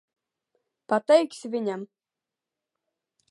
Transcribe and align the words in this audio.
Pateiksi 0.93 1.53
viņam? 1.57 1.83